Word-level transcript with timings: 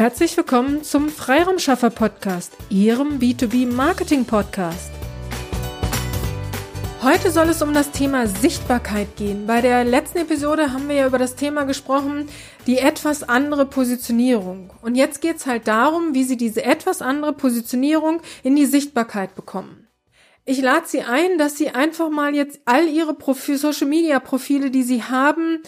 Herzlich 0.00 0.34
willkommen 0.38 0.82
zum 0.82 1.10
Freiraumschaffer 1.10 1.90
Podcast, 1.90 2.56
Ihrem 2.70 3.18
B2B 3.18 3.70
Marketing 3.70 4.24
Podcast. 4.24 4.90
Heute 7.02 7.30
soll 7.30 7.50
es 7.50 7.60
um 7.60 7.74
das 7.74 7.90
Thema 7.90 8.26
Sichtbarkeit 8.26 9.14
gehen. 9.16 9.46
Bei 9.46 9.60
der 9.60 9.84
letzten 9.84 10.20
Episode 10.20 10.72
haben 10.72 10.88
wir 10.88 10.96
ja 10.96 11.06
über 11.06 11.18
das 11.18 11.36
Thema 11.36 11.64
gesprochen, 11.64 12.30
die 12.66 12.78
etwas 12.78 13.24
andere 13.24 13.66
Positionierung. 13.66 14.72
Und 14.80 14.94
jetzt 14.94 15.20
geht 15.20 15.36
es 15.36 15.44
halt 15.44 15.68
darum, 15.68 16.14
wie 16.14 16.24
Sie 16.24 16.38
diese 16.38 16.64
etwas 16.64 17.02
andere 17.02 17.34
Positionierung 17.34 18.22
in 18.42 18.56
die 18.56 18.64
Sichtbarkeit 18.64 19.34
bekommen. 19.34 19.86
Ich 20.46 20.62
lade 20.62 20.86
Sie 20.86 21.02
ein, 21.02 21.36
dass 21.36 21.58
Sie 21.58 21.68
einfach 21.68 22.08
mal 22.08 22.34
jetzt 22.34 22.60
all 22.64 22.88
Ihre 22.88 23.12
Profil, 23.12 23.58
Social 23.58 23.86
Media 23.86 24.18
Profile, 24.18 24.70
die 24.70 24.82
Sie 24.82 25.02
haben, 25.02 25.62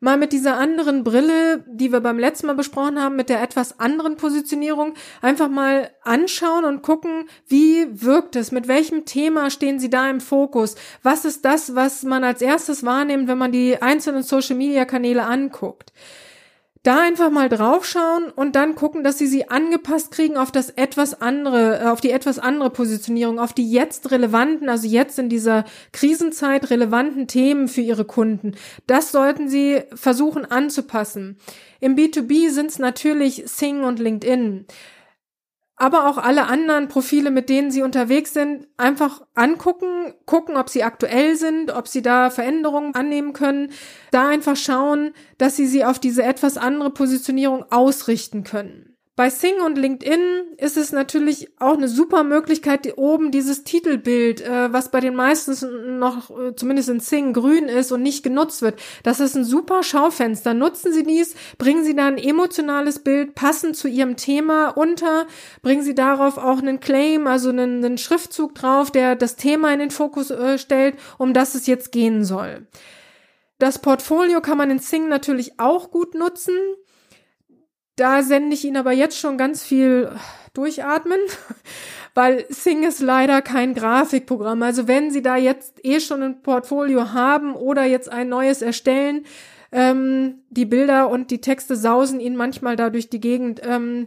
mal 0.00 0.16
mit 0.16 0.32
dieser 0.32 0.56
anderen 0.56 1.04
Brille, 1.04 1.64
die 1.66 1.92
wir 1.92 2.00
beim 2.00 2.18
letzten 2.18 2.46
Mal 2.46 2.54
besprochen 2.54 3.00
haben, 3.00 3.16
mit 3.16 3.28
der 3.28 3.42
etwas 3.42 3.80
anderen 3.80 4.16
Positionierung, 4.16 4.94
einfach 5.22 5.48
mal 5.48 5.90
anschauen 6.02 6.64
und 6.64 6.82
gucken, 6.82 7.28
wie 7.46 7.86
wirkt 7.90 8.36
es, 8.36 8.52
mit 8.52 8.68
welchem 8.68 9.04
Thema 9.04 9.50
stehen 9.50 9.78
Sie 9.78 9.90
da 9.90 10.08
im 10.08 10.20
Fokus, 10.20 10.76
was 11.02 11.24
ist 11.24 11.44
das, 11.44 11.74
was 11.74 12.02
man 12.02 12.24
als 12.24 12.42
erstes 12.42 12.84
wahrnimmt, 12.84 13.28
wenn 13.28 13.38
man 13.38 13.52
die 13.52 13.80
einzelnen 13.80 14.22
Social-Media-Kanäle 14.22 15.24
anguckt 15.24 15.92
da 16.88 17.02
einfach 17.02 17.30
mal 17.30 17.50
draufschauen 17.50 18.30
und 18.34 18.56
dann 18.56 18.74
gucken, 18.74 19.04
dass 19.04 19.18
sie 19.18 19.26
sie 19.26 19.50
angepasst 19.50 20.10
kriegen 20.10 20.38
auf 20.38 20.50
das 20.50 20.70
etwas 20.70 21.20
andere, 21.20 21.80
äh, 21.80 21.86
auf 21.88 22.00
die 22.00 22.10
etwas 22.10 22.38
andere 22.38 22.70
Positionierung, 22.70 23.38
auf 23.38 23.52
die 23.52 23.70
jetzt 23.70 24.10
relevanten, 24.10 24.70
also 24.70 24.88
jetzt 24.88 25.18
in 25.18 25.28
dieser 25.28 25.66
Krisenzeit 25.92 26.70
relevanten 26.70 27.26
Themen 27.26 27.68
für 27.68 27.82
ihre 27.82 28.06
Kunden. 28.06 28.52
Das 28.86 29.12
sollten 29.12 29.50
sie 29.50 29.82
versuchen 29.94 30.46
anzupassen. 30.46 31.36
Im 31.78 31.94
B2B 31.94 32.48
sind 32.48 32.70
es 32.70 32.78
natürlich 32.78 33.42
Sing 33.44 33.84
und 33.84 33.98
LinkedIn 33.98 34.64
aber 35.78 36.08
auch 36.08 36.18
alle 36.18 36.46
anderen 36.46 36.88
Profile, 36.88 37.30
mit 37.30 37.48
denen 37.48 37.70
sie 37.70 37.82
unterwegs 37.82 38.34
sind, 38.34 38.66
einfach 38.76 39.22
angucken, 39.34 40.12
gucken, 40.26 40.56
ob 40.56 40.68
sie 40.68 40.82
aktuell 40.82 41.36
sind, 41.36 41.70
ob 41.70 41.88
sie 41.88 42.02
da 42.02 42.30
Veränderungen 42.30 42.94
annehmen 42.94 43.32
können, 43.32 43.70
da 44.10 44.28
einfach 44.28 44.56
schauen, 44.56 45.12
dass 45.38 45.56
sie 45.56 45.66
sie 45.66 45.84
auf 45.84 45.98
diese 45.98 46.24
etwas 46.24 46.56
andere 46.56 46.90
Positionierung 46.90 47.64
ausrichten 47.70 48.42
können. 48.44 48.97
Bei 49.18 49.30
Sing 49.30 49.60
und 49.60 49.76
LinkedIn 49.76 50.54
ist 50.58 50.76
es 50.76 50.92
natürlich 50.92 51.50
auch 51.58 51.72
eine 51.72 51.88
super 51.88 52.22
Möglichkeit, 52.22 52.84
die 52.84 52.92
oben 52.92 53.32
dieses 53.32 53.64
Titelbild, 53.64 54.40
äh, 54.42 54.72
was 54.72 54.92
bei 54.92 55.00
den 55.00 55.16
meisten 55.16 55.98
noch, 55.98 56.30
äh, 56.30 56.54
zumindest 56.54 56.88
in 56.88 57.00
Sing, 57.00 57.32
grün 57.32 57.64
ist 57.64 57.90
und 57.90 58.02
nicht 58.02 58.22
genutzt 58.22 58.62
wird. 58.62 58.78
Das 59.02 59.18
ist 59.18 59.34
ein 59.34 59.42
super 59.42 59.82
Schaufenster. 59.82 60.54
Nutzen 60.54 60.92
Sie 60.92 61.02
dies, 61.02 61.34
bringen 61.58 61.82
Sie 61.82 61.96
da 61.96 62.06
ein 62.06 62.16
emotionales 62.16 63.00
Bild 63.00 63.34
passend 63.34 63.74
zu 63.74 63.88
Ihrem 63.88 64.14
Thema 64.14 64.68
unter, 64.68 65.26
bringen 65.62 65.82
Sie 65.82 65.96
darauf 65.96 66.38
auch 66.38 66.58
einen 66.58 66.78
Claim, 66.78 67.26
also 67.26 67.48
einen, 67.48 67.84
einen 67.84 67.98
Schriftzug 67.98 68.54
drauf, 68.54 68.92
der 68.92 69.16
das 69.16 69.34
Thema 69.34 69.72
in 69.72 69.80
den 69.80 69.90
Fokus 69.90 70.30
äh, 70.30 70.58
stellt, 70.58 70.94
um 71.18 71.34
das 71.34 71.56
es 71.56 71.66
jetzt 71.66 71.90
gehen 71.90 72.24
soll. 72.24 72.68
Das 73.58 73.80
Portfolio 73.80 74.40
kann 74.40 74.58
man 74.58 74.70
in 74.70 74.78
Sing 74.78 75.08
natürlich 75.08 75.58
auch 75.58 75.90
gut 75.90 76.14
nutzen. 76.14 76.54
Da 77.98 78.22
sende 78.22 78.54
ich 78.54 78.64
Ihnen 78.64 78.76
aber 78.76 78.92
jetzt 78.92 79.18
schon 79.18 79.36
ganz 79.36 79.64
viel 79.64 80.08
durchatmen, 80.54 81.18
weil 82.14 82.46
Sing 82.48 82.84
ist 82.84 83.00
leider 83.00 83.42
kein 83.42 83.74
Grafikprogramm. 83.74 84.62
Also 84.62 84.86
wenn 84.86 85.10
Sie 85.10 85.20
da 85.20 85.36
jetzt 85.36 85.84
eh 85.84 85.98
schon 85.98 86.22
ein 86.22 86.42
Portfolio 86.42 87.12
haben 87.12 87.56
oder 87.56 87.84
jetzt 87.84 88.08
ein 88.08 88.28
neues 88.28 88.62
erstellen, 88.62 89.26
ähm, 89.72 90.36
die 90.48 90.64
Bilder 90.64 91.10
und 91.10 91.32
die 91.32 91.40
Texte 91.40 91.74
sausen 91.74 92.20
Ihnen 92.20 92.36
manchmal 92.36 92.76
da 92.76 92.88
durch 92.88 93.10
die 93.10 93.20
Gegend. 93.20 93.62
Ähm, 93.64 94.06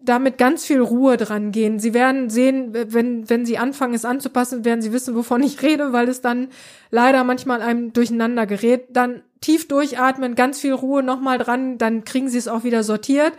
da 0.00 0.18
mit 0.18 0.38
ganz 0.38 0.66
viel 0.66 0.80
Ruhe 0.80 1.16
dran 1.16 1.50
gehen. 1.50 1.78
Sie 1.78 1.94
werden 1.94 2.28
sehen, 2.28 2.68
wenn, 2.72 3.28
wenn 3.28 3.46
Sie 3.46 3.56
anfangen, 3.56 3.94
es 3.94 4.04
anzupassen, 4.04 4.64
werden 4.64 4.82
Sie 4.82 4.92
wissen, 4.92 5.16
wovon 5.16 5.42
ich 5.42 5.62
rede, 5.62 5.92
weil 5.94 6.08
es 6.08 6.20
dann 6.20 6.48
leider 6.90 7.24
manchmal 7.24 7.62
einem 7.62 7.94
durcheinander 7.94 8.46
gerät. 8.46 8.88
Dann 8.90 9.22
tief 9.44 9.68
durchatmen, 9.68 10.34
ganz 10.34 10.60
viel 10.60 10.72
Ruhe 10.72 11.02
nochmal 11.02 11.38
dran, 11.38 11.76
dann 11.78 12.04
kriegen 12.04 12.28
Sie 12.28 12.38
es 12.38 12.48
auch 12.48 12.64
wieder 12.64 12.82
sortiert. 12.82 13.34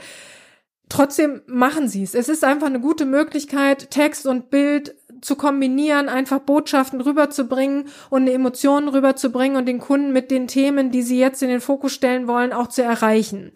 Trotzdem 0.88 1.42
machen 1.48 1.88
Sie 1.88 2.04
es. 2.04 2.14
Es 2.14 2.30
ist 2.30 2.44
einfach 2.44 2.68
eine 2.68 2.80
gute 2.80 3.06
Möglichkeit, 3.06 3.90
Text 3.90 4.28
und 4.28 4.52
Bild 4.52 4.96
zu 5.22 5.36
kombinieren, 5.36 6.08
einfach 6.08 6.40
Botschaften 6.40 7.02
rüberzubringen 7.02 7.86
und 8.12 8.22
eine 8.22 8.34
Emotion 8.34 8.88
rüberzubringen 8.88 9.58
und 9.58 9.66
den 9.66 9.80
Kunden 9.80 10.14
mit 10.14 10.30
den 10.30 10.48
Themen, 10.48 10.92
die 10.92 11.02
Sie 11.02 11.20
jetzt 11.20 11.42
in 11.42 11.50
den 11.50 11.62
Fokus 11.62 11.94
stellen 11.94 12.28
wollen, 12.28 12.54
auch 12.54 12.68
zu 12.68 12.84
erreichen. 12.84 13.52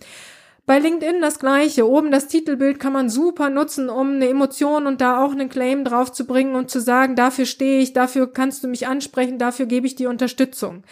Bei 0.66 0.80
LinkedIn 0.80 1.22
das 1.22 1.38
gleiche. 1.38 1.88
Oben 1.88 2.12
das 2.12 2.28
Titelbild 2.28 2.80
kann 2.80 2.94
man 2.94 3.10
super 3.10 3.52
nutzen, 3.52 3.90
um 3.90 4.16
eine 4.16 4.28
Emotion 4.28 4.88
und 4.88 5.02
da 5.02 5.24
auch 5.24 5.32
einen 5.32 5.50
Claim 5.50 5.84
drauf 5.84 6.12
zu 6.12 6.26
bringen 6.26 6.56
und 6.56 6.72
zu 6.72 6.80
sagen, 6.80 7.16
dafür 7.16 7.46
stehe 7.46 7.80
ich, 7.80 7.94
dafür 7.94 8.32
kannst 8.32 8.64
du 8.64 8.68
mich 8.68 8.88
ansprechen, 8.88 9.38
dafür 9.38 9.68
gebe 9.68 9.86
ich 9.86 9.96
dir 9.96 10.10
Unterstützung. 10.10 10.84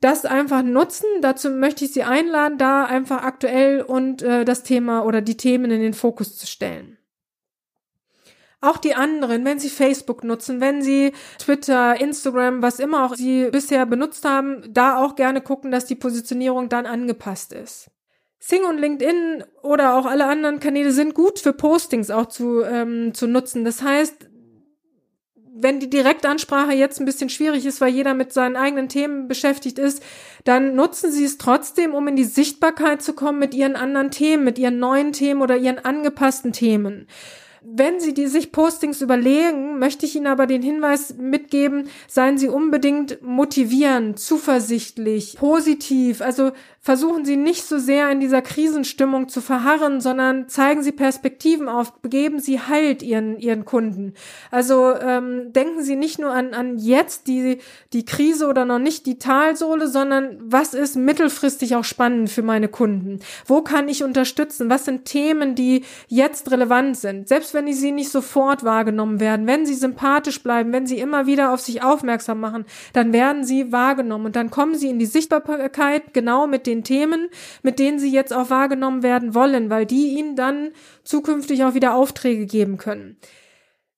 Das 0.00 0.24
einfach 0.24 0.62
nutzen, 0.62 1.06
dazu 1.22 1.50
möchte 1.50 1.84
ich 1.84 1.92
Sie 1.92 2.02
einladen, 2.02 2.58
da 2.58 2.84
einfach 2.84 3.22
aktuell 3.22 3.80
und 3.80 4.22
äh, 4.22 4.44
das 4.44 4.62
Thema 4.62 5.04
oder 5.04 5.22
die 5.22 5.36
Themen 5.36 5.70
in 5.70 5.80
den 5.80 5.94
Fokus 5.94 6.36
zu 6.36 6.46
stellen. 6.46 6.98
Auch 8.60 8.78
die 8.78 8.94
anderen, 8.94 9.44
wenn 9.44 9.58
Sie 9.58 9.68
Facebook 9.68 10.24
nutzen, 10.24 10.60
wenn 10.60 10.82
Sie 10.82 11.12
Twitter, 11.38 12.00
Instagram, 12.00 12.62
was 12.62 12.78
immer 12.78 13.04
auch 13.04 13.14
Sie 13.14 13.48
bisher 13.50 13.86
benutzt 13.86 14.24
haben, 14.24 14.62
da 14.68 14.98
auch 15.02 15.14
gerne 15.14 15.40
gucken, 15.40 15.70
dass 15.70 15.86
die 15.86 15.94
Positionierung 15.94 16.68
dann 16.68 16.86
angepasst 16.86 17.52
ist. 17.52 17.90
Sing 18.38 18.64
und 18.64 18.78
LinkedIn 18.78 19.44
oder 19.62 19.94
auch 19.96 20.06
alle 20.06 20.26
anderen 20.26 20.60
Kanäle 20.60 20.92
sind 20.92 21.14
gut 21.14 21.38
für 21.38 21.52
Postings 21.52 22.10
auch 22.10 22.26
zu, 22.26 22.62
ähm, 22.62 23.12
zu 23.14 23.26
nutzen. 23.26 23.64
Das 23.64 23.82
heißt, 23.82 24.28
wenn 25.58 25.80
die 25.80 25.90
Direktansprache 25.90 26.72
jetzt 26.72 27.00
ein 27.00 27.06
bisschen 27.06 27.28
schwierig 27.28 27.64
ist, 27.66 27.80
weil 27.80 27.88
jeder 27.88 28.14
mit 28.14 28.32
seinen 28.32 28.56
eigenen 28.56 28.88
Themen 28.88 29.28
beschäftigt 29.28 29.78
ist, 29.78 30.02
dann 30.44 30.74
nutzen 30.74 31.10
sie 31.10 31.24
es 31.24 31.38
trotzdem, 31.38 31.94
um 31.94 32.06
in 32.08 32.16
die 32.16 32.24
Sichtbarkeit 32.24 33.02
zu 33.02 33.14
kommen 33.14 33.38
mit 33.38 33.54
ihren 33.54 33.76
anderen 33.76 34.10
Themen, 34.10 34.44
mit 34.44 34.58
ihren 34.58 34.78
neuen 34.78 35.12
Themen 35.12 35.42
oder 35.42 35.56
ihren 35.56 35.78
angepassten 35.78 36.52
Themen. 36.52 37.06
Wenn 37.68 37.98
Sie 37.98 38.14
die 38.14 38.28
sich 38.28 38.52
Postings 38.52 39.00
überlegen, 39.00 39.80
möchte 39.80 40.06
ich 40.06 40.14
Ihnen 40.14 40.28
aber 40.28 40.46
den 40.46 40.62
Hinweis 40.62 41.16
mitgeben, 41.18 41.88
seien 42.06 42.38
Sie 42.38 42.48
unbedingt 42.48 43.20
motivierend, 43.22 44.20
zuversichtlich, 44.20 45.34
positiv. 45.36 46.20
Also 46.20 46.52
versuchen 46.80 47.24
Sie 47.24 47.36
nicht 47.36 47.64
so 47.64 47.78
sehr 47.78 48.08
in 48.12 48.20
dieser 48.20 48.40
Krisenstimmung 48.40 49.28
zu 49.28 49.40
verharren, 49.40 50.00
sondern 50.00 50.48
zeigen 50.48 50.84
Sie 50.84 50.92
Perspektiven 50.92 51.68
auf, 51.68 51.92
geben 52.02 52.38
Sie 52.38 52.60
Halt 52.60 53.02
Ihren, 53.02 53.40
Ihren 53.40 53.64
Kunden. 53.64 54.14
Also 54.52 54.94
ähm, 54.94 55.52
denken 55.52 55.82
Sie 55.82 55.96
nicht 55.96 56.20
nur 56.20 56.30
an, 56.30 56.54
an 56.54 56.78
jetzt 56.78 57.26
die, 57.26 57.58
die 57.92 58.04
Krise 58.04 58.46
oder 58.46 58.64
noch 58.64 58.78
nicht 58.78 59.06
die 59.06 59.18
Talsohle, 59.18 59.88
sondern 59.88 60.38
was 60.40 60.72
ist 60.72 60.94
mittelfristig 60.94 61.74
auch 61.74 61.82
spannend 61.82 62.30
für 62.30 62.42
meine 62.42 62.68
Kunden? 62.68 63.18
Wo 63.44 63.62
kann 63.62 63.88
ich 63.88 64.04
unterstützen? 64.04 64.70
Was 64.70 64.84
sind 64.84 65.06
Themen, 65.06 65.56
die 65.56 65.82
jetzt 66.06 66.52
relevant 66.52 66.96
sind? 66.96 67.26
Selbst 67.26 67.55
wenn 67.56 67.72
sie 67.72 67.90
nicht 67.90 68.10
sofort 68.10 68.62
wahrgenommen 68.62 69.18
werden, 69.18 69.48
wenn 69.48 69.66
sie 69.66 69.74
sympathisch 69.74 70.42
bleiben, 70.42 70.72
wenn 70.72 70.86
sie 70.86 70.98
immer 70.98 71.26
wieder 71.26 71.52
auf 71.52 71.60
sich 71.60 71.82
aufmerksam 71.82 72.38
machen, 72.38 72.64
dann 72.92 73.12
werden 73.12 73.44
sie 73.44 73.72
wahrgenommen 73.72 74.26
und 74.26 74.36
dann 74.36 74.50
kommen 74.50 74.76
sie 74.76 74.88
in 74.88 75.00
die 75.00 75.06
Sichtbarkeit 75.06 76.14
genau 76.14 76.46
mit 76.46 76.66
den 76.66 76.84
Themen, 76.84 77.28
mit 77.62 77.80
denen 77.80 77.98
sie 77.98 78.12
jetzt 78.12 78.32
auch 78.32 78.50
wahrgenommen 78.50 79.02
werden 79.02 79.34
wollen, 79.34 79.70
weil 79.70 79.86
die 79.86 80.16
ihnen 80.16 80.36
dann 80.36 80.70
zukünftig 81.02 81.64
auch 81.64 81.74
wieder 81.74 81.94
Aufträge 81.94 82.46
geben 82.46 82.76
können. 82.76 83.16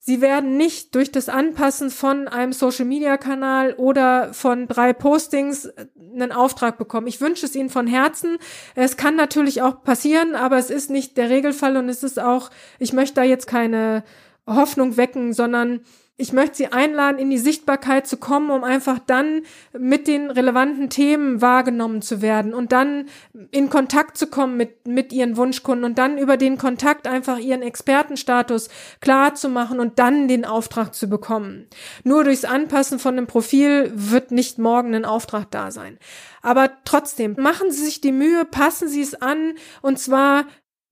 Sie 0.00 0.20
werden 0.20 0.56
nicht 0.56 0.94
durch 0.94 1.12
das 1.12 1.28
Anpassen 1.28 1.90
von 1.90 2.28
einem 2.28 2.52
Social-Media-Kanal 2.52 3.74
oder 3.74 4.32
von 4.32 4.66
drei 4.68 4.92
Postings 4.92 5.70
einen 6.14 6.32
Auftrag 6.32 6.78
bekommen. 6.78 7.08
Ich 7.08 7.20
wünsche 7.20 7.44
es 7.44 7.54
Ihnen 7.54 7.68
von 7.68 7.86
Herzen. 7.86 8.38
Es 8.74 8.96
kann 8.96 9.16
natürlich 9.16 9.60
auch 9.60 9.82
passieren, 9.82 10.34
aber 10.34 10.56
es 10.56 10.70
ist 10.70 10.88
nicht 10.90 11.16
der 11.16 11.30
Regelfall 11.30 11.76
und 11.76 11.88
es 11.88 12.02
ist 12.02 12.18
auch, 12.18 12.50
ich 12.78 12.92
möchte 12.92 13.16
da 13.16 13.22
jetzt 13.24 13.46
keine 13.46 14.04
Hoffnung 14.46 14.96
wecken, 14.96 15.32
sondern 15.32 15.80
ich 16.20 16.32
möchte 16.32 16.56
Sie 16.56 16.66
einladen, 16.66 17.20
in 17.20 17.30
die 17.30 17.38
Sichtbarkeit 17.38 18.08
zu 18.08 18.16
kommen, 18.16 18.50
um 18.50 18.64
einfach 18.64 18.98
dann 18.98 19.42
mit 19.72 20.08
den 20.08 20.32
relevanten 20.32 20.90
Themen 20.90 21.40
wahrgenommen 21.40 22.02
zu 22.02 22.20
werden 22.20 22.52
und 22.52 22.72
dann 22.72 23.06
in 23.52 23.70
Kontakt 23.70 24.18
zu 24.18 24.26
kommen 24.26 24.56
mit, 24.56 24.88
mit 24.88 25.12
Ihren 25.12 25.36
Wunschkunden 25.36 25.84
und 25.84 25.96
dann 25.96 26.18
über 26.18 26.36
den 26.36 26.58
Kontakt 26.58 27.06
einfach 27.06 27.38
Ihren 27.38 27.62
Expertenstatus 27.62 28.68
klar 29.00 29.36
zu 29.36 29.48
machen 29.48 29.78
und 29.78 30.00
dann 30.00 30.26
den 30.26 30.44
Auftrag 30.44 30.92
zu 30.92 31.08
bekommen. 31.08 31.68
Nur 32.02 32.24
durchs 32.24 32.44
Anpassen 32.44 32.98
von 32.98 33.16
einem 33.16 33.28
Profil 33.28 33.92
wird 33.94 34.32
nicht 34.32 34.58
morgen 34.58 34.96
ein 34.96 35.04
Auftrag 35.04 35.52
da 35.52 35.70
sein. 35.70 35.98
Aber 36.42 36.70
trotzdem, 36.84 37.36
machen 37.38 37.70
Sie 37.70 37.84
sich 37.84 38.00
die 38.00 38.12
Mühe, 38.12 38.44
passen 38.44 38.88
Sie 38.88 39.02
es 39.02 39.14
an 39.14 39.54
und 39.82 40.00
zwar 40.00 40.46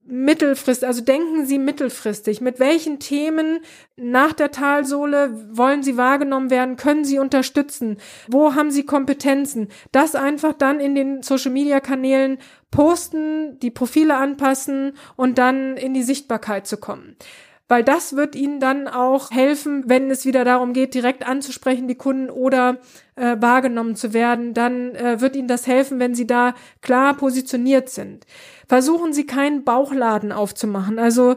mittelfristig, 0.07 0.87
also 0.87 1.01
denken 1.01 1.45
Sie 1.45 1.59
mittelfristig. 1.59 2.41
Mit 2.41 2.59
welchen 2.59 2.99
Themen 2.99 3.59
nach 3.95 4.33
der 4.33 4.51
Talsohle 4.51 5.49
wollen 5.51 5.83
Sie 5.83 5.97
wahrgenommen 5.97 6.49
werden? 6.49 6.77
Können 6.77 7.05
Sie 7.05 7.19
unterstützen? 7.19 7.97
Wo 8.27 8.55
haben 8.55 8.71
Sie 8.71 8.85
Kompetenzen? 8.85 9.67
Das 9.91 10.15
einfach 10.15 10.53
dann 10.53 10.79
in 10.79 10.95
den 10.95 11.23
Social 11.23 11.51
Media 11.51 11.79
Kanälen 11.79 12.37
posten, 12.71 13.59
die 13.59 13.71
Profile 13.71 14.15
anpassen 14.15 14.93
und 15.15 15.37
dann 15.37 15.77
in 15.77 15.93
die 15.93 16.03
Sichtbarkeit 16.03 16.67
zu 16.67 16.77
kommen. 16.77 17.15
Weil 17.69 17.83
das 17.83 18.15
wird 18.15 18.35
ihnen 18.35 18.61
dann 18.61 18.87
auch 18.87 19.31
helfen, 19.31 19.83
wenn 19.87 20.09
es 20.09 20.25
wieder 20.25 20.45
darum 20.45 20.71
geht, 20.71 20.93
direkt 20.93 21.27
anzusprechen, 21.27 21.89
die 21.89 21.95
Kunden 21.95 22.29
oder 22.29 22.77
äh, 23.17 23.35
wahrgenommen 23.39 23.97
zu 23.97 24.13
werden. 24.13 24.53
Dann 24.53 24.95
äh, 24.95 25.19
wird 25.19 25.35
ihnen 25.35 25.49
das 25.49 25.67
helfen, 25.67 25.99
wenn 25.99 26.15
sie 26.15 26.27
da 26.27 26.55
klar 26.81 27.15
positioniert 27.15 27.89
sind. 27.89 28.25
Versuchen 28.67 29.13
Sie 29.13 29.25
keinen 29.25 29.63
Bauchladen 29.63 30.31
aufzumachen. 30.31 30.99
Also 30.99 31.35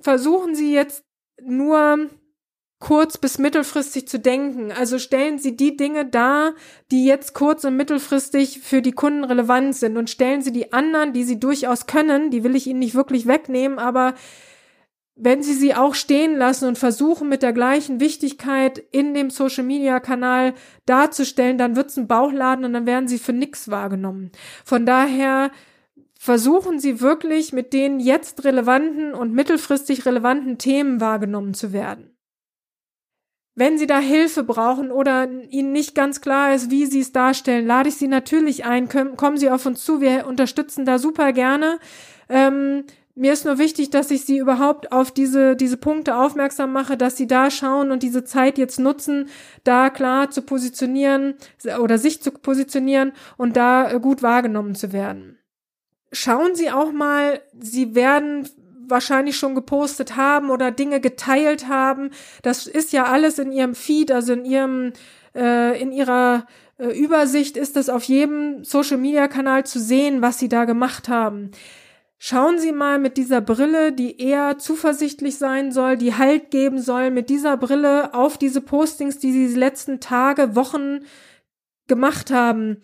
versuchen 0.00 0.54
Sie 0.54 0.72
jetzt 0.72 1.04
nur 1.42 2.08
kurz 2.80 3.18
bis 3.18 3.38
mittelfristig 3.38 4.06
zu 4.08 4.18
denken. 4.18 4.72
Also 4.72 4.98
stellen 4.98 5.38
Sie 5.38 5.56
die 5.56 5.76
Dinge 5.76 6.06
dar, 6.06 6.54
die 6.90 7.04
jetzt 7.04 7.34
kurz- 7.34 7.64
und 7.64 7.76
mittelfristig 7.76 8.60
für 8.60 8.82
die 8.82 8.92
Kunden 8.92 9.24
relevant 9.24 9.74
sind 9.74 9.96
und 9.96 10.10
stellen 10.10 10.42
Sie 10.42 10.52
die 10.52 10.72
anderen, 10.72 11.12
die 11.12 11.24
Sie 11.24 11.40
durchaus 11.40 11.86
können, 11.86 12.30
die 12.30 12.44
will 12.44 12.54
ich 12.54 12.66
Ihnen 12.66 12.78
nicht 12.78 12.94
wirklich 12.94 13.26
wegnehmen, 13.26 13.78
aber 13.78 14.14
wenn 15.20 15.42
Sie 15.42 15.54
sie 15.54 15.74
auch 15.74 15.96
stehen 15.96 16.36
lassen 16.36 16.68
und 16.68 16.78
versuchen 16.78 17.28
mit 17.28 17.42
der 17.42 17.52
gleichen 17.52 17.98
Wichtigkeit 17.98 18.78
in 18.92 19.14
dem 19.14 19.30
Social 19.30 19.64
Media 19.64 19.98
Kanal 19.98 20.54
darzustellen, 20.86 21.58
dann 21.58 21.74
wird's 21.74 21.96
ein 21.96 22.06
Bauchladen 22.06 22.64
und 22.64 22.72
dann 22.72 22.86
werden 22.86 23.08
Sie 23.08 23.18
für 23.18 23.32
nichts 23.32 23.68
wahrgenommen. 23.68 24.30
Von 24.64 24.86
daher 24.86 25.50
versuchen 26.18 26.80
Sie 26.80 27.00
wirklich 27.00 27.52
mit 27.52 27.72
den 27.72 28.00
jetzt 28.00 28.44
relevanten 28.44 29.14
und 29.14 29.32
mittelfristig 29.32 30.04
relevanten 30.04 30.58
Themen 30.58 31.00
wahrgenommen 31.00 31.54
zu 31.54 31.72
werden. 31.72 32.16
Wenn 33.54 33.78
Sie 33.78 33.86
da 33.86 33.98
Hilfe 33.98 34.42
brauchen 34.42 34.90
oder 34.90 35.28
Ihnen 35.30 35.72
nicht 35.72 35.94
ganz 35.94 36.20
klar 36.20 36.54
ist, 36.54 36.70
wie 36.70 36.86
Sie 36.86 37.00
es 37.00 37.12
darstellen, 37.12 37.66
lade 37.66 37.88
ich 37.88 37.96
Sie 37.96 38.08
natürlich 38.08 38.64
ein. 38.64 38.88
Kommen 38.88 39.36
Sie 39.36 39.50
auf 39.50 39.64
uns 39.64 39.84
zu. 39.84 40.00
Wir 40.00 40.26
unterstützen 40.26 40.84
da 40.84 40.98
super 40.98 41.32
gerne. 41.32 41.78
Ähm, 42.28 42.84
mir 43.14 43.32
ist 43.32 43.44
nur 43.44 43.58
wichtig, 43.58 43.90
dass 43.90 44.12
ich 44.12 44.24
Sie 44.24 44.38
überhaupt 44.38 44.92
auf 44.92 45.10
diese, 45.10 45.56
diese 45.56 45.76
Punkte 45.76 46.16
aufmerksam 46.16 46.72
mache, 46.72 46.96
dass 46.96 47.16
Sie 47.16 47.26
da 47.26 47.50
schauen 47.50 47.90
und 47.90 48.04
diese 48.04 48.22
Zeit 48.22 48.58
jetzt 48.58 48.78
nutzen, 48.78 49.28
da 49.64 49.90
klar 49.90 50.30
zu 50.30 50.42
positionieren 50.42 51.34
oder 51.80 51.98
sich 51.98 52.22
zu 52.22 52.30
positionieren 52.30 53.12
und 53.36 53.56
da 53.56 53.90
äh, 53.90 53.98
gut 53.98 54.22
wahrgenommen 54.22 54.76
zu 54.76 54.92
werden. 54.92 55.38
Schauen 56.12 56.54
Sie 56.54 56.70
auch 56.70 56.92
mal, 56.92 57.40
Sie 57.58 57.94
werden 57.94 58.48
wahrscheinlich 58.88 59.36
schon 59.36 59.54
gepostet 59.54 60.16
haben 60.16 60.50
oder 60.50 60.70
Dinge 60.70 61.00
geteilt 61.00 61.68
haben. 61.68 62.10
Das 62.42 62.66
ist 62.66 62.92
ja 62.92 63.04
alles 63.04 63.38
in 63.38 63.52
ihrem 63.52 63.74
Feed, 63.74 64.10
also 64.10 64.32
in 64.32 64.44
ihrem, 64.44 64.92
äh, 65.34 65.80
in 65.80 65.92
ihrer 65.92 66.46
äh, 66.78 66.98
Übersicht 66.98 67.56
ist 67.56 67.76
es 67.76 67.88
auf 67.88 68.04
jedem 68.04 68.64
Social 68.64 68.96
Media 68.96 69.28
Kanal 69.28 69.66
zu 69.66 69.78
sehen, 69.78 70.22
was 70.22 70.38
sie 70.38 70.48
da 70.48 70.64
gemacht 70.64 71.08
haben. 71.08 71.50
Schauen 72.20 72.58
Sie 72.58 72.72
mal 72.72 72.98
mit 72.98 73.16
dieser 73.16 73.40
Brille, 73.40 73.92
die 73.92 74.20
eher 74.20 74.58
zuversichtlich 74.58 75.38
sein 75.38 75.70
soll, 75.70 75.96
die 75.96 76.14
Halt 76.14 76.50
geben 76.50 76.80
soll, 76.80 77.12
mit 77.12 77.30
dieser 77.30 77.56
Brille 77.56 78.12
auf 78.12 78.38
diese 78.38 78.60
Postings, 78.60 79.18
die 79.18 79.30
Sie 79.30 79.46
die 79.46 79.54
letzten 79.54 80.00
Tage, 80.00 80.56
Wochen 80.56 81.00
gemacht 81.86 82.32
haben. 82.32 82.82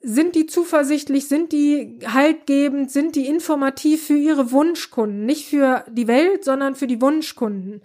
Sind 0.00 0.36
die 0.36 0.46
zuversichtlich? 0.46 1.26
Sind 1.26 1.52
die 1.52 1.98
haltgebend? 2.06 2.90
Sind 2.90 3.16
die 3.16 3.26
informativ 3.26 4.06
für 4.06 4.16
Ihre 4.16 4.52
Wunschkunden? 4.52 5.26
Nicht 5.26 5.48
für 5.48 5.84
die 5.90 6.06
Welt, 6.06 6.44
sondern 6.44 6.76
für 6.76 6.86
die 6.86 7.00
Wunschkunden. 7.00 7.82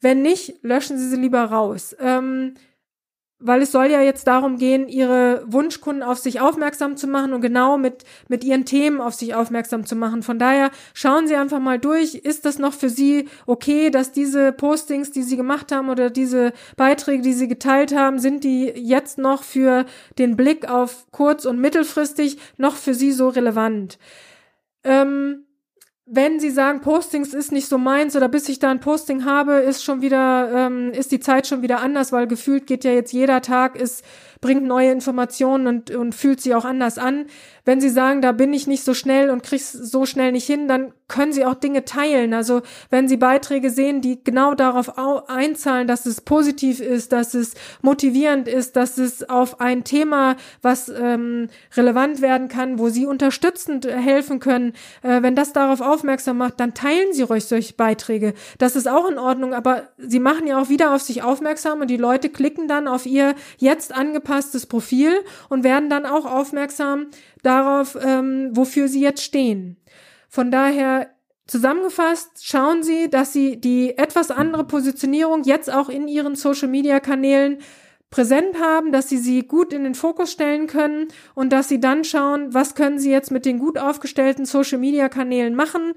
Wenn 0.00 0.22
nicht, 0.22 0.62
löschen 0.62 0.96
Sie 0.96 1.08
sie 1.08 1.16
lieber 1.16 1.44
raus. 1.44 1.94
Ähm, 1.98 2.54
weil 3.40 3.62
es 3.62 3.72
soll 3.72 3.86
ja 3.86 4.02
jetzt 4.02 4.26
darum 4.26 4.58
gehen, 4.58 4.86
ihre 4.86 5.42
Wunschkunden 5.46 6.02
auf 6.02 6.18
sich 6.18 6.40
aufmerksam 6.40 6.96
zu 6.96 7.06
machen 7.06 7.32
und 7.32 7.40
genau 7.40 7.78
mit, 7.78 8.04
mit 8.28 8.44
ihren 8.44 8.66
Themen 8.66 9.00
auf 9.00 9.14
sich 9.14 9.34
aufmerksam 9.34 9.86
zu 9.86 9.96
machen. 9.96 10.22
Von 10.22 10.38
daher 10.38 10.70
schauen 10.92 11.26
Sie 11.26 11.34
einfach 11.34 11.58
mal 11.58 11.78
durch, 11.78 12.14
ist 12.14 12.44
das 12.44 12.58
noch 12.58 12.74
für 12.74 12.90
Sie 12.90 13.28
okay, 13.46 13.90
dass 13.90 14.12
diese 14.12 14.52
Postings, 14.52 15.10
die 15.10 15.22
Sie 15.22 15.36
gemacht 15.36 15.72
haben 15.72 15.88
oder 15.88 16.10
diese 16.10 16.52
Beiträge, 16.76 17.22
die 17.22 17.32
Sie 17.32 17.48
geteilt 17.48 17.94
haben, 17.94 18.18
sind 18.18 18.44
die 18.44 18.66
jetzt 18.66 19.18
noch 19.18 19.42
für 19.42 19.86
den 20.18 20.36
Blick 20.36 20.68
auf 20.70 21.06
kurz- 21.10 21.46
und 21.46 21.58
mittelfristig 21.58 22.38
noch 22.58 22.76
für 22.76 22.92
Sie 22.94 23.12
so 23.12 23.28
relevant? 23.28 23.98
Ähm, 24.84 25.46
wenn 26.12 26.40
Sie 26.40 26.50
sagen, 26.50 26.80
Postings 26.80 27.32
ist 27.32 27.52
nicht 27.52 27.68
so 27.68 27.78
meins 27.78 28.16
oder 28.16 28.28
bis 28.28 28.48
ich 28.48 28.58
da 28.58 28.68
ein 28.68 28.80
Posting 28.80 29.24
habe, 29.24 29.54
ist 29.54 29.84
schon 29.84 30.02
wieder, 30.02 30.50
ähm, 30.52 30.90
ist 30.90 31.12
die 31.12 31.20
Zeit 31.20 31.46
schon 31.46 31.62
wieder 31.62 31.80
anders, 31.80 32.10
weil 32.10 32.26
gefühlt 32.26 32.66
geht 32.66 32.82
ja 32.82 32.90
jetzt 32.90 33.12
jeder 33.12 33.40
Tag, 33.42 33.76
ist 33.76 34.04
bringt 34.40 34.64
neue 34.64 34.90
Informationen 34.90 35.66
und, 35.66 35.90
und 35.90 36.14
fühlt 36.14 36.40
sie 36.40 36.54
auch 36.54 36.64
anders 36.64 36.96
an. 36.96 37.26
Wenn 37.66 37.80
Sie 37.80 37.90
sagen, 37.90 38.22
da 38.22 38.32
bin 38.32 38.54
ich 38.54 38.66
nicht 38.66 38.84
so 38.84 38.94
schnell 38.94 39.28
und 39.28 39.42
krieg's 39.42 39.70
so 39.70 40.06
schnell 40.06 40.32
nicht 40.32 40.46
hin, 40.46 40.66
dann 40.66 40.92
können 41.08 41.32
Sie 41.32 41.44
auch 41.44 41.54
Dinge 41.54 41.84
teilen. 41.84 42.32
Also 42.32 42.62
wenn 42.88 43.06
Sie 43.06 43.18
Beiträge 43.18 43.68
sehen, 43.68 44.00
die 44.00 44.24
genau 44.24 44.54
darauf 44.54 44.98
einzahlen, 45.28 45.86
dass 45.86 46.06
es 46.06 46.22
positiv 46.22 46.80
ist, 46.80 47.12
dass 47.12 47.34
es 47.34 47.54
motivierend 47.82 48.48
ist, 48.48 48.76
dass 48.76 48.96
es 48.96 49.28
auf 49.28 49.60
ein 49.60 49.84
Thema, 49.84 50.36
was 50.62 50.88
ähm, 50.88 51.48
relevant 51.76 52.22
werden 52.22 52.48
kann, 52.48 52.78
wo 52.78 52.88
Sie 52.88 53.06
unterstützend 53.06 53.86
helfen 53.86 54.40
können, 54.40 54.72
äh, 55.02 55.20
wenn 55.22 55.36
das 55.36 55.52
darauf 55.52 55.82
aufmerksam 55.82 56.38
macht, 56.38 56.60
dann 56.60 56.72
teilen 56.72 57.12
Sie 57.12 57.22
ruhig 57.22 57.44
solche 57.44 57.74
Beiträge. 57.74 58.32
Das 58.58 58.74
ist 58.74 58.88
auch 58.88 59.08
in 59.08 59.18
Ordnung, 59.18 59.52
aber 59.52 59.88
Sie 59.98 60.20
machen 60.20 60.46
ja 60.46 60.60
auch 60.60 60.70
wieder 60.70 60.94
auf 60.94 61.02
sich 61.02 61.22
aufmerksam 61.22 61.82
und 61.82 61.90
die 61.90 61.98
Leute 61.98 62.30
klicken 62.30 62.68
dann 62.68 62.88
auf 62.88 63.04
Ihr 63.04 63.34
jetzt 63.58 63.94
angepasstes 63.94 64.29
angepasstes 64.30 64.66
Profil 64.66 65.12
und 65.48 65.64
werden 65.64 65.90
dann 65.90 66.06
auch 66.06 66.24
aufmerksam 66.24 67.08
darauf, 67.42 67.98
ähm, 68.00 68.50
wofür 68.52 68.88
sie 68.88 69.00
jetzt 69.00 69.22
stehen. 69.22 69.76
Von 70.28 70.50
daher 70.50 71.10
Zusammengefasst, 71.46 72.46
schauen 72.46 72.84
Sie, 72.84 73.10
dass 73.10 73.32
Sie 73.32 73.60
die 73.60 73.98
etwas 73.98 74.30
andere 74.30 74.62
Positionierung 74.62 75.42
jetzt 75.42 75.68
auch 75.68 75.88
in 75.88 76.06
Ihren 76.06 76.36
Social-Media-Kanälen 76.36 77.58
präsent 78.08 78.60
haben, 78.60 78.92
dass 78.92 79.08
Sie 79.08 79.18
sie 79.18 79.42
gut 79.42 79.72
in 79.72 79.82
den 79.82 79.96
Fokus 79.96 80.30
stellen 80.30 80.68
können 80.68 81.08
und 81.34 81.52
dass 81.52 81.68
Sie 81.68 81.80
dann 81.80 82.04
schauen, 82.04 82.54
was 82.54 82.76
können 82.76 83.00
Sie 83.00 83.10
jetzt 83.10 83.32
mit 83.32 83.44
den 83.46 83.58
gut 83.58 83.78
aufgestellten 83.78 84.44
Social-Media-Kanälen 84.44 85.56
machen. 85.56 85.94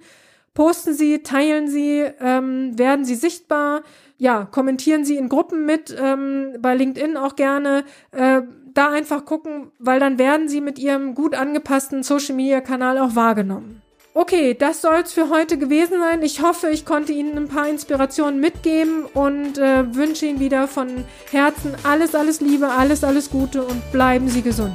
Posten 0.54 0.94
Sie, 0.94 1.24
teilen 1.24 1.68
Sie, 1.68 2.06
ähm, 2.20 2.78
werden 2.78 3.06
Sie 3.06 3.16
sichtbar, 3.16 3.82
ja, 4.18 4.46
kommentieren 4.46 5.04
Sie 5.04 5.18
in 5.18 5.28
Gruppen 5.28 5.66
mit, 5.66 5.96
ähm, 6.00 6.54
bei 6.60 6.76
LinkedIn 6.76 7.18
auch 7.18 7.36
gerne. 7.36 7.84
Äh, 8.12 8.44
da 8.74 8.90
einfach 8.90 9.26
gucken, 9.26 9.72
weil 9.80 10.00
dann 10.00 10.18
werden 10.18 10.48
Sie 10.48 10.62
mit 10.62 10.80
Ihrem 10.80 11.16
gut 11.16 11.36
angepassten 11.36 12.04
Social 12.04 12.36
Media 12.36 12.62
Kanal 12.62 12.98
auch 12.98 13.16
wahrgenommen. 13.16 13.82
Okay, 14.16 14.54
das 14.54 14.82
soll's 14.82 15.12
für 15.12 15.30
heute 15.30 15.58
gewesen 15.58 16.00
sein. 16.00 16.22
Ich 16.22 16.42
hoffe, 16.42 16.70
ich 16.70 16.86
konnte 16.86 17.13
Ihnen 17.13 17.36
ein 17.36 17.48
paar 17.48 17.68
Inspirationen 17.68 18.39
mitgeben 18.39 19.06
und 19.06 19.58
äh, 19.58 19.96
wünsche 19.96 20.27
Ihnen 20.27 20.39
wieder 20.39 20.68
von 20.68 21.04
Herzen 21.32 21.74
alles, 21.84 22.13
alles 22.13 22.39
Liebe, 22.39 22.70
alles, 22.70 23.04
alles 23.04 23.32
Gute 23.32 23.63
und 23.63 23.92
bleiben 23.92 24.30
Sie 24.30 24.44
gesund. 24.44 24.74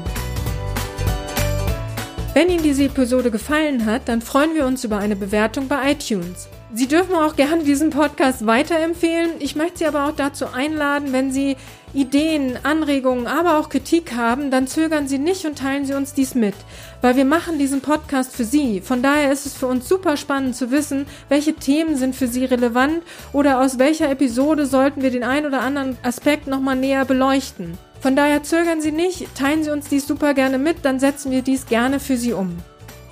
Wenn 2.39 2.51
Ihnen 2.51 2.63
diese 2.63 2.85
Episode 2.85 3.33
gefallen 3.33 3.85
hat, 3.85 4.09
dann 4.09 4.23
freuen 4.23 4.55
wir 4.55 4.65
uns 4.65 4.85
über 4.85 4.99
eine 4.99 5.17
Bewertung 5.17 5.67
bei 5.67 5.91
iTunes. 5.91 6.49
Sie 6.73 6.87
dürfen 6.87 7.17
auch 7.17 7.35
gerne 7.35 7.65
diesen 7.65 7.91
Podcast 7.91 8.47
weiterempfehlen. 8.47 9.31
Ich 9.41 9.57
möchte 9.57 9.79
Sie 9.79 9.87
aber 9.87 10.07
auch 10.07 10.15
dazu 10.15 10.47
einladen, 10.47 11.13
wenn 11.13 11.33
Sie 11.33 11.57
Ideen, 11.95 12.57
Anregungen, 12.63 13.27
aber 13.27 13.59
auch 13.59 13.69
Kritik 13.69 14.15
haben, 14.15 14.53
dann 14.53 14.69
zögern 14.69 15.09
Sie 15.09 15.19
nicht 15.19 15.47
und 15.47 15.59
teilen 15.59 15.85
Sie 15.85 15.95
uns 15.95 16.15
dies 16.15 16.37
mit, 16.37 16.55
weil 17.01 17.17
wir 17.17 17.25
machen 17.25 17.59
diesen 17.59 17.81
Podcast 17.81 18.37
für 18.37 18.45
Sie. 18.45 18.83
Von 18.83 19.03
daher 19.03 19.33
ist 19.33 19.45
es 19.45 19.55
für 19.55 19.67
uns 19.67 19.89
super 19.89 20.17
spannend 20.17 20.55
zu 20.55 20.71
wissen, 20.71 21.07
welche 21.29 21.55
Themen 21.55 21.97
sind 21.97 22.15
für 22.15 22.29
Sie 22.29 22.45
relevant 22.45 23.03
oder 23.33 23.61
aus 23.61 23.81
welcher 23.81 24.13
Episode 24.13 24.67
sollten 24.67 25.03
wir 25.03 25.11
den 25.11 25.25
einen 25.25 25.47
oder 25.47 25.63
anderen 25.63 25.99
Aspekt 26.05 26.47
nochmal 26.47 26.77
näher 26.77 27.05
beleuchten. 27.05 27.77
Von 28.01 28.15
daher 28.15 28.43
zögern 28.43 28.81
Sie 28.81 28.93
nicht, 28.93 29.35
teilen 29.35 29.65
Sie 29.65 29.71
uns 29.71 29.89
dies 29.89 30.07
super 30.07 30.35
gerne 30.35 30.59
mit, 30.59 30.85
dann 30.85 31.01
setzen 31.01 31.33
wir 31.33 31.43
dies 31.43 31.67
gerne 31.67 31.99
für 32.01 32.17
Sie 32.17 32.33
um. 32.33 32.57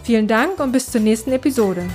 Vielen 0.05 0.29
Dank 0.29 0.61
und 0.61 0.73
bis 0.73 0.91
zur 0.91 1.01
nächsten 1.01 1.33
Episode. 1.33 1.89